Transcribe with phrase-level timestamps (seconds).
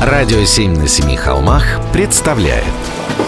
[0.00, 2.62] Радио «Семь на семи холмах» представляет.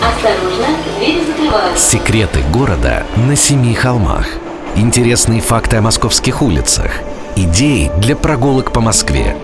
[0.00, 1.90] Осторожно, двери закрываются.
[1.90, 4.28] Секреты города на семи холмах.
[4.76, 6.92] Интересные факты о московских улицах.
[7.34, 9.36] Идеи для прогулок по Москве.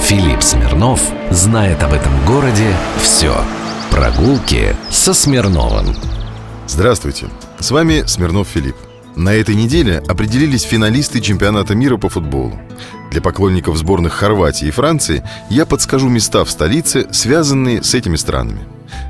[0.00, 3.34] Филипп Смирнов знает об этом городе все
[3.90, 5.94] Прогулки со Смирновым.
[6.66, 7.26] Здравствуйте,
[7.58, 8.76] с вами Смирнов Филипп.
[9.14, 12.58] На этой неделе определились финалисты чемпионата мира по футболу.
[13.12, 18.60] Для поклонников сборных Хорватии и Франции я подскажу места в столице, связанные с этими странами.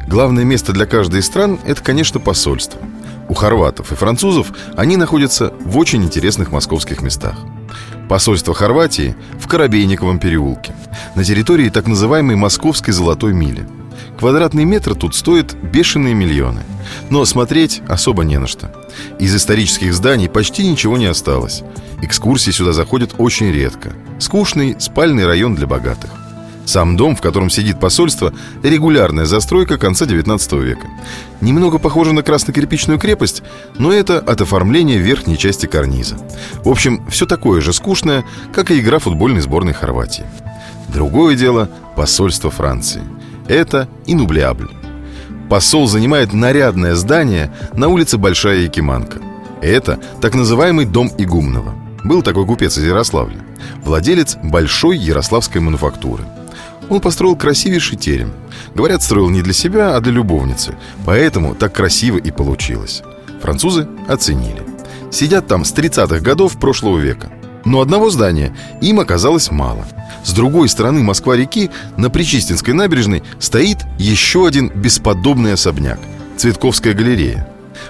[0.09, 2.81] Главное место для каждой из стран– это, конечно, посольство.
[3.29, 7.37] У хорватов и французов они находятся в очень интересных московских местах.
[8.09, 10.75] Посольство Хорватии в Коробейниковом переулке,
[11.15, 13.69] на территории так называемой Московской Золотой Мили–
[14.23, 16.63] Квадратный метр тут стоит бешеные миллионы.
[17.11, 18.73] Но смотреть особо не на что.
[19.19, 21.65] Из исторических зданий почти ничего не осталось.
[22.03, 23.93] Экскурсии сюда заходят очень редко.
[24.21, 26.09] Скучный спальный район для богатых.
[26.67, 30.87] Сам дом, в котором сидит посольство, регулярная застройка конца 19 века.
[31.41, 33.43] Немного похоже на красно-кирпичную крепость,
[33.77, 36.17] но это от оформления верхней части карниза.
[36.63, 40.27] В общем, все такое же скучное, как и игра футбольной сборной Хорватии.
[40.95, 43.03] Другое дело– посольство Франции–
[43.49, 44.71] это Инублиабль.
[45.49, 49.19] Посол занимает нарядное здание на улице Большая Якиманка.
[49.61, 51.75] Это так называемый дом Игумного.
[52.05, 53.41] Был такой купец из Ярославля.
[53.85, 56.25] Владелец большой ярославской мануфактуры.
[56.89, 58.33] Он построил красивейший терем.
[58.75, 60.75] Говорят, строил не для себя, а для любовницы.
[61.05, 63.03] Поэтому так красиво и получилось.
[63.41, 64.63] Французы оценили.
[65.11, 67.31] Сидят там с 30-х годов прошлого века.
[67.65, 69.85] Но одного здания им оказалось мало–
[70.25, 75.99] с другой стороны Москва-реки на Причистинской набережной стоит еще один бесподобный особняк–
[76.37, 77.49] Цветковская галерея.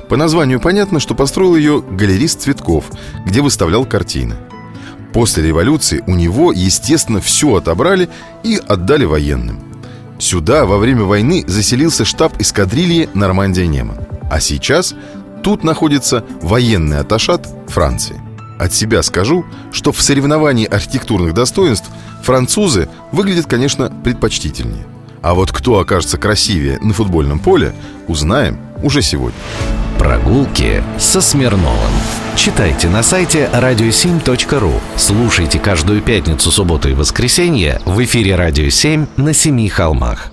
[0.08, 2.86] По названию понятно, что построил ее галерист Цветков,
[3.27, 4.36] где выставлял картины.
[5.12, 8.08] После революции у него, естественно, все отобрали
[8.42, 9.60] и отдали военным.
[10.19, 13.98] Сюда во время войны заселился штаб эскадрильи «Нормандия-Неман».
[14.30, 14.94] А сейчас
[15.42, 18.20] тут находится военный аташат Франции.
[18.62, 21.91] От себя скажу, что в соревновании архитектурных достоинств
[22.23, 24.87] французы выглядят, конечно, предпочтительнее.
[25.21, 27.75] А вот кто окажется красивее на футбольном поле,
[28.06, 29.37] узнаем уже сегодня.
[29.99, 31.91] Прогулки со Смирновым.
[32.37, 34.81] Читайте на сайте radio7.ru.
[34.94, 40.31] Слушайте каждую пятницу, субботу и воскресенье в эфире «Радио 7» на Семи холмах.